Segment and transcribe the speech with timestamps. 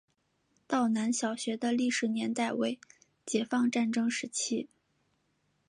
[0.65, 2.79] 道南小学的历史年代为
[3.23, 4.67] 解放战争时期。